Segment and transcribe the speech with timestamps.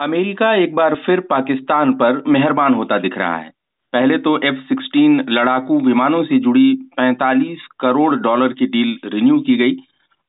[0.00, 3.52] America एक बार फिर पाकिस्तान पर मेहरबान होता दिख रहा है।
[3.92, 9.56] पहले तो एफ़ सिक्सटीन लड़ाकू विमानों से जुड़ी 45 करोड़ डॉलर की डील रिन्यू की
[9.56, 9.76] गई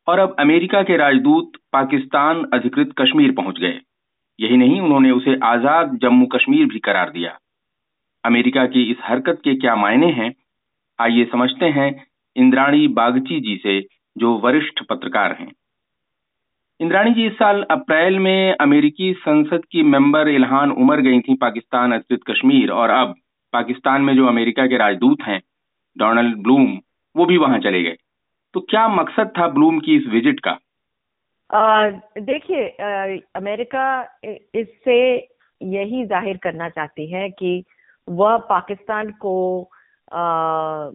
[0.07, 3.79] और अब अमेरिका के राजदूत पाकिस्तान अधिकृत कश्मीर पहुँच गए।
[4.39, 7.37] यही नहीं, उन्होंने उसे आज़ाद जम्मू कश्मीर भी करार दिया।
[8.23, 10.33] अमेरिका की इस हरकत के क्या मायने हैं?
[10.99, 13.79] आइए समझते हैं इंद्राणी बागची जी से,
[14.17, 15.51] जो वरिष्ठ पत्रकार हैं।
[16.79, 21.93] इंद्राणी जी इस साल अप्रैल में अमेरिकी संसद की मेंबर इल्हान उमर गई थी पाकिस्तान
[21.93, 23.15] अधिकृत कश्मीर और अब
[23.53, 25.39] पाकिस्तान में जो अमेरिका के राजदूत हैं
[25.97, 26.77] डोनाल्ड ब्लूम
[27.15, 27.95] वो भी वहाँ चले गए।
[28.53, 30.57] तो क्या मकसद था ब्लूम की इस विज़िट का?
[32.21, 32.67] देखिए
[33.35, 33.87] अमेरिका
[34.25, 34.99] इससे
[35.61, 37.63] यही ज़ाहिर करना चाहती है कि
[38.07, 39.35] वह पाकिस्तान को
[40.13, 40.91] आ,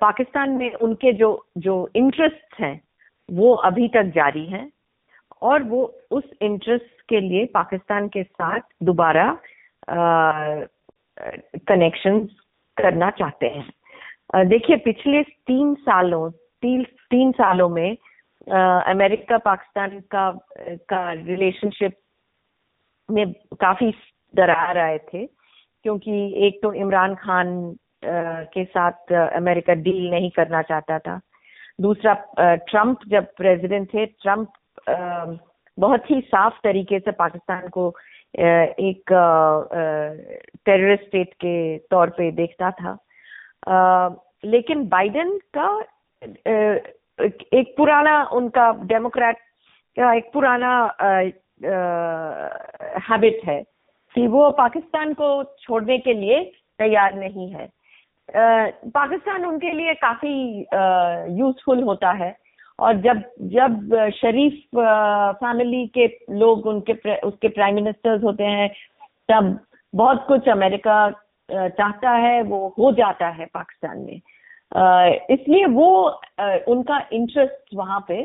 [0.00, 2.80] पाकिस्तान में उनके जो जो इंटरेस्ट हैं
[3.28, 4.68] वो अभी तक जारी है
[5.42, 9.26] और वो उस इंटरेस्ट के लिए पाकिस्तान के साथ दोबारा
[11.68, 12.18] कनेक्शन
[12.76, 17.96] करना चाहते हैं। देखिए, पिछले तीन सालों, तीन तीन सालों में
[18.50, 20.30] अमेरिका, पाकिस्तान का
[20.88, 21.96] का रिलेशनशिप
[23.08, 23.92] में काफ़ी
[24.34, 30.98] दरार आए थे, क्योंकि एक तो इमरान खान के साथ अमेरिका डील नहीं करना चाहता
[30.98, 31.20] था।
[31.82, 32.14] दूसरा
[32.68, 34.52] ट्रंप जब प्रेसिडेंट थे, ट्रंप
[35.78, 37.88] बहुत ही साफ़ तरीके से पाकिस्तान को
[38.38, 39.12] एक
[40.66, 42.96] टेररिस्ट स्टेट के तौर पे देखता था।
[44.44, 45.68] लेकिन बाइडेन का
[47.58, 49.36] एक पुराना उनका डेमोक्रेट
[49.96, 50.72] का एक पुराना
[53.08, 53.62] हैबिट है
[54.14, 55.28] कि वो पाकिस्तान को
[55.60, 56.42] छोड़ने के लिए
[56.78, 57.68] तैयार नहीं है।
[58.30, 60.34] पाकिस्तान उनके लिए काफ़ी
[61.38, 62.36] यूजफुल होता है।
[62.78, 64.78] और जब जब शरीफ
[65.40, 68.68] फैमिली के लोग उनके उसके प्राइम मिनिस्टर्स होते हैं,
[69.28, 69.58] तब
[69.94, 71.10] बहुत कुछ अमेरिका
[71.48, 74.20] चाहता है, वो हो जाता है पाकिस्तान में।
[75.30, 75.88] इसलिए वो
[76.68, 78.20] उनका इंटरेस्ट वहाँ पे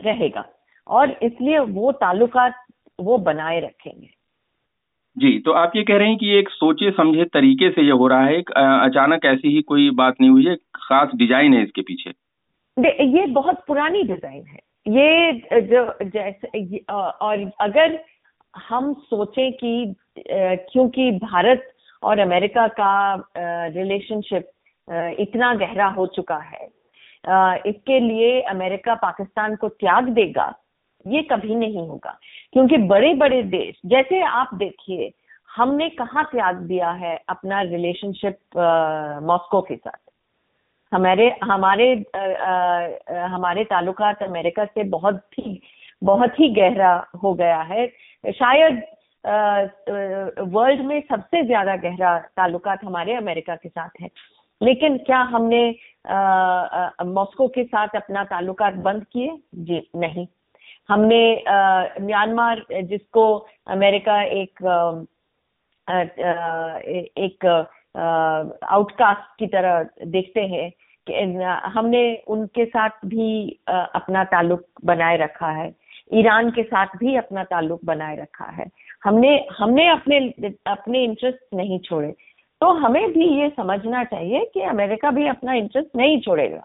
[0.00, 0.44] रहेगा।
[0.86, 2.54] और इसलिए वो ताल्लुकात
[2.98, 4.10] वो बनाए रखेंगे।
[5.16, 8.06] जी तो आप ये कह रहे हैं कि एक सोचे समझे तरीके से ये हो
[8.06, 12.10] रहा है अचानक ऐसी ही कोई बात नहीं हुई है खास डिज़ाइन है इसके पीछे?
[12.76, 14.58] ये बहुत पुरानी डिज़ाइन है।
[14.88, 17.98] ये जो, जैसे और अगर
[18.54, 21.68] हम सोचें कि क्योंकि भारत
[22.02, 24.50] और अमेरिका का रिलेशनशिप
[25.20, 26.66] इतना गहरा हो चुका है
[27.70, 30.52] इसके लिए अमेरिका पाकिस्तान को त्याग देगा
[31.06, 32.18] ये कभी नहीं होगा।
[32.52, 35.10] क्योंकि बड़े बड़े देश जैसे आप देखिए
[35.50, 38.38] हमने कहाँ त्याग दिया है अपना रिलेशनशिप
[39.22, 39.98] मॉस्को के साथ?
[40.92, 45.60] हमारे हमारे आ, आ, हमारे ताल्लुकात अमेरिका से बहुत ही
[46.02, 47.86] बहुत ही गहरा हो गया है।
[48.24, 48.82] शायद
[50.54, 54.10] वर्ल्ड में सबसे ज़्यादा गहरा ताल्लुकात हमारे अमेरिका के साथ है।
[54.60, 55.64] लेकिन क्या हमने
[57.12, 59.36] मॉस्को के साथ अपना ताल्लुकात बंद किए?
[59.56, 60.26] जी नहीं।
[60.88, 61.44] हमने
[62.00, 63.24] म्यांमार, जिसको
[63.68, 64.64] अमेरिका एक
[67.18, 67.44] एक
[67.96, 70.70] आउटकास्ट की तरह देखते हैं
[71.74, 73.28] हमने उनके साथ भी
[73.68, 75.72] अपना ताल्लुक बनाए रखा है।
[76.14, 78.66] ईरान के साथ भी अपना ताल्लुक बनाए रखा है।
[79.04, 80.18] हमने हमने अपने
[80.66, 82.12] अपने इंटरेस्ट नहीं छोड़े।
[82.60, 86.62] तो हमें भी ये समझना चाहिए कि अमेरिका भी अपना इंटरेस्ट नहीं छोड़ेगा।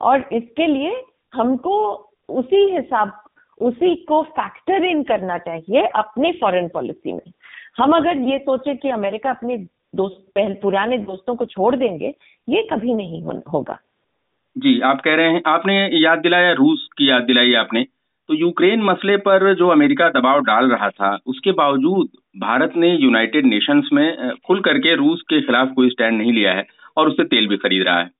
[0.00, 1.02] और इसके लिए
[1.34, 1.76] हमको
[2.28, 3.12] उसी हिसाब
[3.60, 7.32] उसी को फैक्टर इन करना चाहिए अपने फॉरेन पॉलिसी में।
[7.78, 9.56] हम अगर ये सोचे कि अमेरिका अपने
[9.94, 12.14] दोस्त, पहले पुराने दोस्तों को छोड़ देंगे,
[12.48, 13.78] ये कभी नहीं होगा।
[14.58, 17.86] जी, आप कह रहे हैं, आपने याद दिलाया, रूस की याद दिलाई आपने।
[18.28, 22.08] तो यूक्रेन मसले पर जो अमेरिका दबाव डाल रहा था, उसके बावजूद
[22.38, 26.66] भारत ने यूनाइटेड नेशंस में खुल करके रूस के खिलाफ कोई स्टैंड नहीं लिया है
[26.96, 28.10] और उससे तेल भी खरीद रहा है।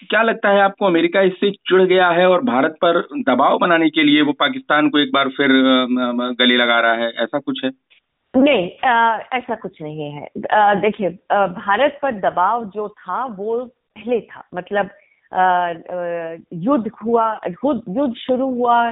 [0.00, 4.02] क्या लगता है आपको अमेरिका इससे चिड़ गया है और भारत पर दबाव बनाने के
[4.02, 5.52] लिए वो पाकिस्तान को एक बार फिर
[6.40, 7.10] गले लगा रहा है?
[7.22, 7.70] ऐसा कुछ है?
[8.34, 8.68] नहीं
[9.38, 10.28] ऐसा कुछ नहीं है।
[10.80, 14.90] देखिए भारत पर दबाव जो था, वो पहले था। मतलब
[16.54, 18.90] युद्ध हुआ, युद्ध शुरू हुआ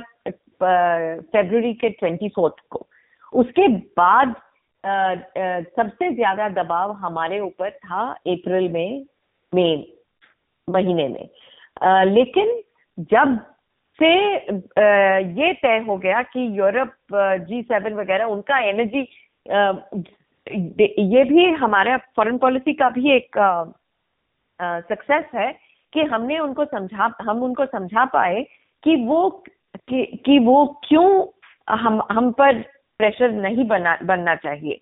[0.61, 2.87] फरवरी के ट्वेंटी फोर्थ को।
[3.33, 4.35] उसके बाद
[5.77, 9.05] सबसे ज़्यादा दबाव हमारे ऊपर था अप्रैल में
[9.53, 9.77] मई
[10.69, 11.29] महीने में।
[11.83, 12.61] आ, लेकिन
[13.11, 13.39] जब
[13.99, 14.11] से
[15.41, 16.93] ये तय हो गया कि यूरोप
[17.49, 19.01] जी सेवन वगैरह उनका एनर्जी
[21.15, 23.39] ये भी हमारा फॉरेन पॉलिसी का भी एक
[24.91, 25.53] सक्सेस है
[25.93, 28.43] कि हमने उनको समझा हम उनको समझा पाए
[28.85, 29.29] कि वो
[29.77, 31.09] कि, कि वो क्यों
[31.69, 32.61] हम हम पर
[32.99, 34.81] प्रेशर नहीं बना बनना चाहिए।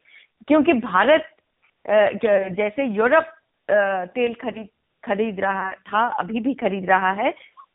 [0.49, 1.31] क्योंकि भारत
[2.57, 3.25] जैसे यूरोप
[4.15, 4.69] तेल खरीद
[5.07, 7.35] खरीद रहा था, अभी भी खरीद रहा है,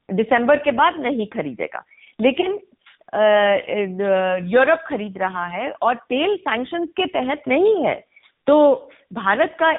[0.09, 1.83] दिसंबर के बाद नहीं खरीदेगा।
[2.19, 2.59] लेकिन
[4.47, 7.93] यूरोप खरीद रहा है और तेल सैंक्शन के तहत नहीं है
[8.47, 8.55] तो
[9.13, 9.71] भारत का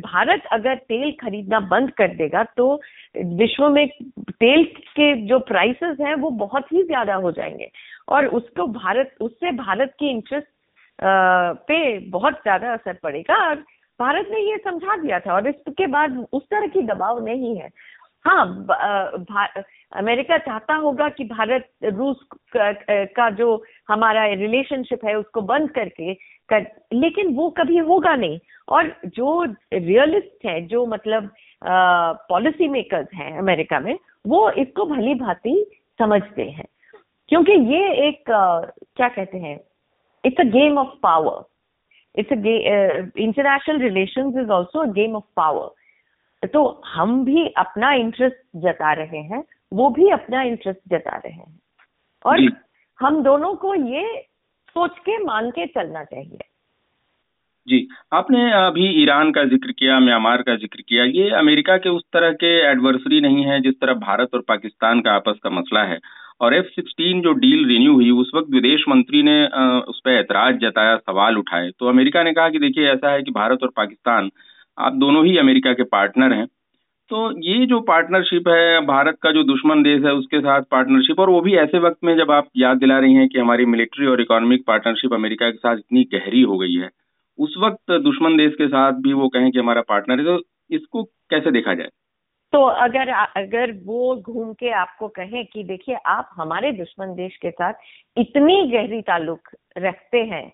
[0.00, 2.66] भारत अगर तेल खरीदना बंद कर देगा तो
[3.38, 3.86] विश्व में
[4.32, 7.70] तेल के जो प्राइसेस हैं, वो बहुत ही ज़्यादा हो जाएँगे।
[8.08, 10.46] और उसको भारत, उससे भारत की इंटरेस्ट
[11.68, 13.64] पे बहुत ज़्यादा असर पड़ेगा और
[14.00, 17.68] भारत ने ये समझा दिया था और इसके बाद उस तरह की दबाव नहीं है।
[18.24, 18.66] हाँ
[19.92, 22.24] अमेरिका चाहता होगा कि भारत रूस
[22.56, 26.14] का, जो हमारा रिलेशनशिप है उसको बंद करके
[26.48, 28.38] कर लेकिन वो कभी होगा नहीं।
[28.68, 29.42] और जो
[29.72, 31.30] रियलिस्ट है जो मतलब
[32.28, 35.64] पॉलिसी मेकर्स हैं अमेरिका में वो इसको भली भांति
[36.00, 36.66] समझते हैं।
[37.28, 39.58] क्योंकि ये एक क्या कहते हैं
[40.24, 41.42] it's a game of power
[42.14, 42.36] it's a
[43.20, 49.20] international relation is also a game of power तो हम भी अपना इंटरेस्ट जता रहे
[49.24, 51.60] हैं वो भी अपना इंटरेस्ट जता रहे हैं।
[52.24, 52.40] और
[52.98, 54.02] हम दोनों को ये
[54.76, 56.38] सोच के मान के चलना चाहिए।
[57.66, 62.02] जी आपने अभी ईरान का ज़िक्र किया म्यांमार का ज़िक्र किया। ये अमेरिका के उस
[62.12, 65.98] तरह के एडवर्सरी नहीं है जिस तरह भारत और पाकिस्तान का आपस का मसला है।
[66.44, 69.36] और एफ़ सिक्सटीन जो डील रिन्यू हुई, उस वक्त विदेश मंत्री ने
[69.84, 73.30] उस पर ऐतराज जताया, सवाल उठाए। तो अमेरिका ने कहा कि देखिए, ऐसा है कि
[73.32, 74.30] भारत और पाकिस्तान,
[74.78, 76.46] आप दोनों ही अमेरिका के पार्टनर हैं।
[77.10, 81.30] तो ये जो पार्टनरशिप है, भारत का जो दुश्मन देश है, उसके साथ पार्टनरशिप और
[81.30, 84.20] वो भी ऐसे वक्त में जब आप याद दिला रही हैं कि हमारी मिलिट्री और
[84.20, 86.90] इकोनॉमिक पार्टनरशिप अमेरिका के साथ इतनी गहरी हो गई है,
[87.38, 90.40] उस वक्त दुश्मन देश के साथ भी वो कहें कि हमारा पार्टनर है तो
[90.70, 91.88] इसको कैसे देखा जाए?
[92.54, 97.50] तो अगर अगर वो घूम के आपको कहें कि देखिए आप हमारे दुश्मन देश के
[97.50, 97.74] साथ
[98.16, 99.48] इतनी गहरी ताल्लुक
[99.78, 100.44] रखते हैं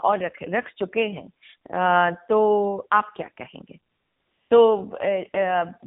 [0.00, 1.28] और रख रख चुके हैं
[2.28, 2.38] तो
[2.92, 3.78] आप क्या कहेंगे?
[4.50, 4.76] तो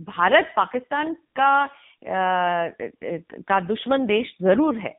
[0.03, 1.67] भारत पाकिस्तान का
[3.49, 4.95] का दुश्मन देश ज़रूर है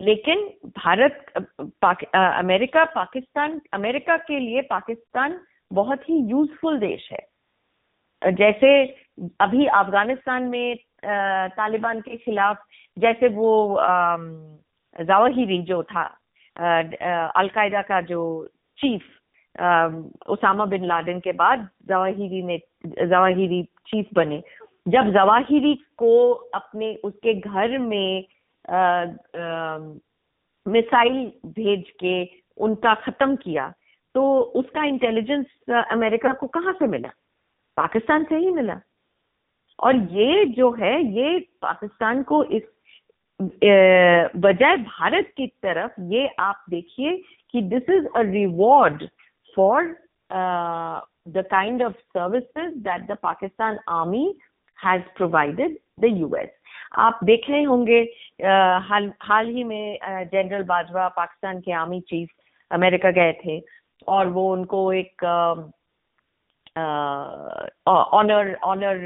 [0.00, 1.24] लेकिन भारत
[1.60, 5.40] पाक, अमेरिका पाकिस्तान अमेरिका के लिए पाकिस्तान
[5.72, 7.29] बहुत ही यूजफुल देश है।
[8.22, 8.70] जैसे
[9.40, 10.76] अभी अफ़गानिस्तान में
[11.56, 12.64] तालिबान के खिलाफ
[12.96, 13.76] जैसे वो
[14.98, 16.04] जवाहिरी जो था
[17.36, 18.22] अलकायदा का जो
[18.78, 19.02] चीफ
[20.28, 24.42] उसामा बिन लादेन के बाद जवाहिरी ने जवाहिरी चीफ बने।
[24.88, 28.24] जब जवाहिरी को अपने, उसके घर में
[30.66, 32.14] मिसाइल भेज के
[32.58, 33.72] उनका खत्म किया
[34.14, 37.10] तो उसका इंटेलिजेंस अमेरिका को कहाँ से मिला?
[37.76, 38.80] पाकिस्तान से ही मिला।
[39.78, 42.62] और ये जो है, ये पाकिस्तान को इस
[43.40, 47.16] बजाय भारत की तरफ़ ये आप देखिए
[47.54, 49.04] कि this is a reward
[49.56, 49.84] for
[51.28, 54.24] the kind of services that the Pakistan army
[54.78, 56.50] has provided the US
[56.98, 58.00] आप देख रहे होंगे
[58.88, 62.28] हाल हाल ही में जनरल बाजवा पाकिस्तान के आर्मी चीफ
[62.70, 63.60] अमेरिका गए थे
[64.08, 65.24] और वो उनको एक
[66.78, 68.98] ऑनर ऑनर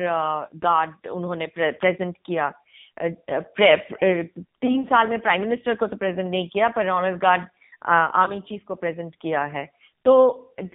[0.65, 2.53] गार्ड उन्होंने प्रेजेंट किया।
[2.99, 7.47] तीन साल में प्राइम मिनिस्टर को तो प्रेजेंट नहीं किया, पर ऑनर गार्ड
[7.85, 9.65] आर्मी चीफ को प्रेजेंट किया है।
[10.05, 10.13] तो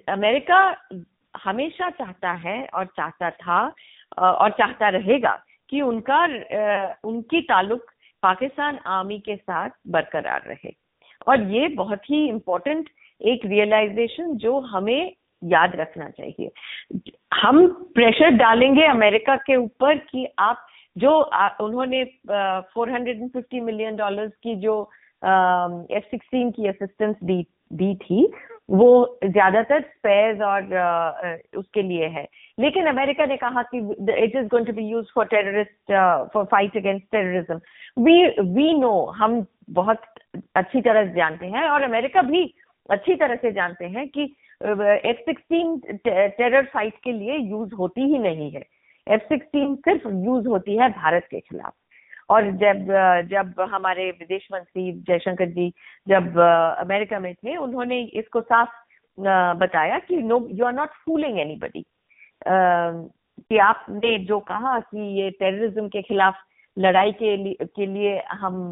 [0.09, 0.59] अमेरिका
[1.35, 3.61] हमेशा चाहता है और चाहता था
[4.17, 5.31] और चाहता रहेगा
[5.69, 6.23] कि उनका
[7.07, 7.91] उनकी ताल्लुक
[8.23, 10.71] पाकिस्तान आर्मी के साथ बरकरार रहे।
[11.27, 12.89] और ये बहुत ही इम्पोर्टेंट
[13.21, 16.49] एक रियलाइजेशन जो हमें याद रखना चाहिए।
[17.33, 20.65] हम प्रेशर डालेंगे अमेरिका के ऊपर कि आप
[20.95, 22.03] जो आ, उन्होंने
[22.73, 24.81] four hundred and fifty million dollars की जो
[25.21, 28.31] एफ़ सिक्सटीन की असिस्टेंस दी दी थी
[28.69, 32.27] वो ज़्यादातर स्पेयर्स और uh, उसके लिए है।
[32.57, 35.93] लेकिन अमेरिका ने कहा कि it is going to be use for terrorist
[36.33, 37.59] for fight against terrorism
[38.03, 40.01] we we know हम बहुत
[40.55, 42.43] अच्छी तरह से जानते हैं और अमेरिका भी
[42.89, 44.23] अच्छी तरह से जानते हैं कि
[44.61, 45.77] एफ़ सिक्सटीन
[46.07, 48.63] टेरर फाइट के लिए यूज़ होती ही नहीं है।
[49.07, 51.73] एफ़ सिक्सटीन सिर्फ़ यूज़ होती है भारत के खिलाफ।
[52.29, 52.85] और जब
[53.29, 55.69] जब हमारे विदेश मंत्री जयशंकर जी,
[56.07, 58.69] जब अमेरिका में थे, उन्होंने इसको साफ़
[59.59, 61.85] बताया कि no you are not fooling anybody
[62.47, 66.35] कि आपने जो कहा कि ये टेररिज्म के खिलाफ
[66.77, 68.71] लड़ाई के लिए के लिए हम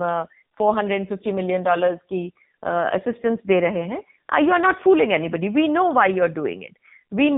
[0.59, 2.31] 450 मिलियन डॉलर्स की
[2.63, 4.01] असिस्टेंस दे रहे हैं।
[4.43, 6.77] You are not fooling anybody we know why you are doing it
[7.11, 7.29] we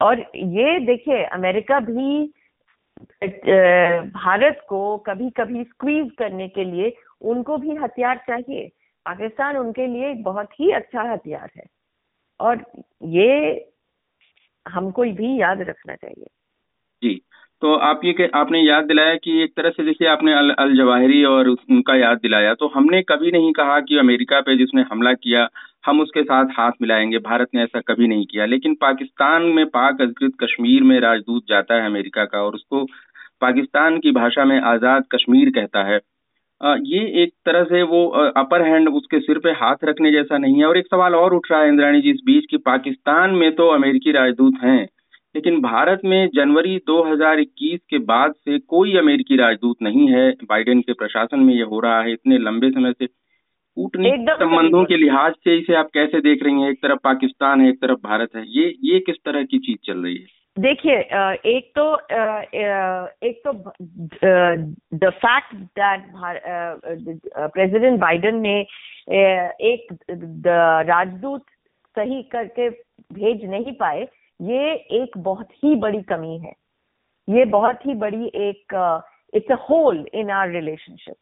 [0.00, 2.32] और ये देखिए, अमेरिका भी
[4.14, 8.68] भारत को कभी कभी स्क्वीज करने के लिए उनको भी हथियार चाहिए।
[9.06, 11.64] पाकिस्तान उनके लिए एक बहुत ही अच्छा हथियार है।
[12.40, 12.64] और
[13.02, 13.68] ये
[14.66, 16.26] हमको भी याद रखना चाहिए।
[17.02, 17.20] जी।
[17.62, 21.22] तो आप ये आपने याद दिलाया कि एक तरह से देखिए आपने अल, अल जवाहरी
[21.24, 25.48] और उनका याद दिलाया। तो हमने कभी नहीं कहा कि अमेरिका पे जिसने हमला किया
[25.86, 30.00] हम उसके साथ हाथ मिलाएँगे। भारत ने ऐसा कभी नहीं किया। लेकिन पाकिस्तान में पाक
[30.00, 32.84] अधिकृत कश्मीर में राजदूत जाता है अमेरिका का और उसको
[33.40, 36.00] पाकिस्तान की भाषा में आज़ाद कश्मीर कहता है।
[36.84, 40.66] ये एक तरह से वो अपर हैंड उसके सिर पे हाथ रखने जैसा नहीं है।
[40.66, 43.68] और एक सवाल और उठ रहा है इंद्राणी जी इस बीच कि पाकिस्तान में तो
[43.68, 44.86] अमेरिकी राजदूत हैं।
[45.34, 50.92] लेकिन भारत में जनवरी 2021 के बाद से कोई अमेरिकी राजदूत नहीं है। बाइडेन के
[50.92, 55.56] प्रशासन में ये हो रहा है इतने लंबे समय से। कूटनीतिक संबंधों के लिहाज से
[55.58, 56.70] इसे आप कैसे देख रही हैं?
[56.70, 59.98] एक तरफ़ पाकिस्तान है एक तरफ़ भारत है। ये ये किस तरह की चीज़ चल
[59.98, 60.26] रही है?
[60.56, 60.94] देखिए
[61.48, 61.84] एक तो
[63.28, 63.52] एक तो
[64.94, 66.06] the fact that
[67.54, 68.60] president Biden ने
[69.64, 69.92] एक
[70.88, 71.44] राजदूत
[71.96, 74.08] सही करके भेज नहीं पाए
[74.40, 76.52] ये एक बहुत ही बड़ी कमी है।
[77.28, 78.74] ये बहुत ही बड़ी एक
[79.32, 81.16] it's a hole in our relationship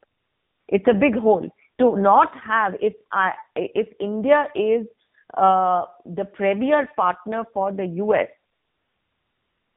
[0.69, 4.85] it's a big hole to not have if if India is
[6.11, 8.29] the premier partner for the US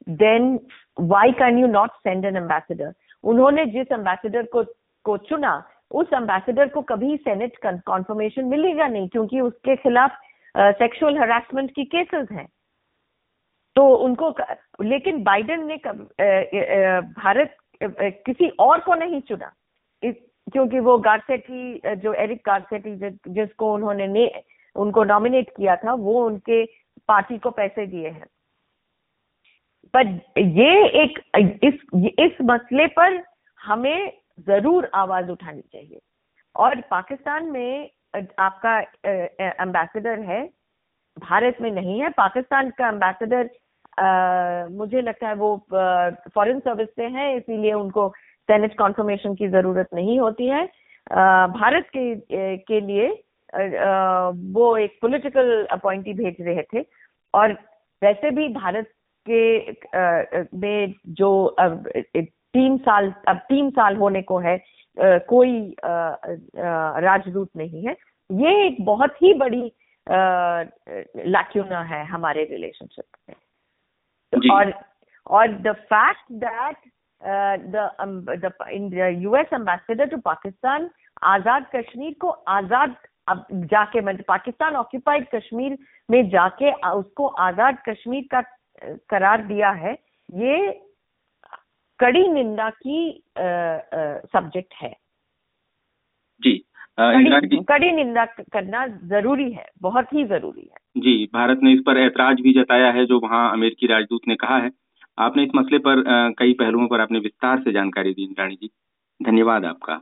[0.08, 0.58] then
[0.98, 2.92] why can you not send an ambassador
[3.24, 4.64] उन्होंने जिस ambassador को
[5.04, 5.52] को चुना,
[5.90, 10.18] उस ambassador को कभी senate conformation मिलेगा नहीं, क्योंकि उसके खिलाफ
[10.54, 12.46] सेक्सुअल हरासमेंट की केसेस हैं।
[13.76, 14.34] तो उनको
[14.82, 15.76] लेकिन बाइडेन ने
[17.20, 19.52] भारत किसी और को नहीं चुना।
[20.02, 22.96] क्योंकि वो गार्सेटी जो एरिक गार्सेटी
[23.28, 24.30] जिसको उन्होंने ने,
[24.76, 26.64] उनको नॉमिनेट किया था, वो उनके
[27.08, 28.26] पार्टी को पैसे दिए हैं।
[29.94, 30.06] पर
[30.38, 31.18] ये एक,
[31.64, 31.74] इस
[32.18, 33.22] इस मसले पर
[33.60, 34.12] हमें
[34.46, 36.00] ज़रूर आवाज़ उठानी चाहिए।
[36.56, 37.90] और पाकिस्तान में
[38.38, 38.78] आपका
[39.62, 40.42] एम्बेसडर है
[41.20, 43.50] भारत में नहीं है पाकिस्तान का एम्बेसडर
[44.72, 45.56] मुझे लगता है वो
[46.34, 48.08] फॉरेन सर्विस से है इसीलिए उनको
[48.48, 54.98] सेनेट कॉन्फर्मेशन की ज़रूरत नहीं होती है। आ, भारत के के लिए आ, वो एक
[55.02, 56.84] पॉलिटिकल अपॉइंटी भेज रहे थे।
[57.34, 57.52] और
[58.02, 58.90] वैसे भी भारत
[59.26, 61.88] के आ, में जो अब
[62.54, 64.58] तीन साल अब तीन साल होने को है
[64.96, 65.74] कोई
[67.04, 67.92] राजदूत नहीं है।
[68.30, 69.72] ये एक बहुत ही बड़ी
[70.10, 73.36] लैक्यूना है हमारे रिलेशनशिप में।
[74.52, 74.72] और
[75.26, 76.76] और the fact that
[77.74, 77.90] the
[79.22, 80.90] US ambassador to Pakistan
[81.26, 82.96] Azad Kashmir को आज़ाद
[83.28, 85.76] अब जाके मतलब पाकिस्तान ऑक्यूपाइड कश्मीर
[86.08, 88.40] में जाके उसको आज़ाद कश्मीर का
[89.10, 89.92] करार दिया है
[90.28, 90.56] ये
[92.00, 93.00] कड़ी निंदा की
[93.38, 94.94] सब्जेक्ट है।
[97.00, 101.98] कड़ी, कड़ी निंदा करना ज़रूरी है बहुत ही ज़रूरी है। जी भारत ने इस पर
[101.98, 104.70] ऐतराज भी जताया है जो वहाँ अमेरिकी राजदूत ने कहा है।
[105.18, 106.04] आपने इस मसले पर
[106.38, 108.70] कई पहलुओं पर आपने विस्तार से जानकारी दी इंद्राणी जी।
[109.20, 110.00] धन्यवाद आपका।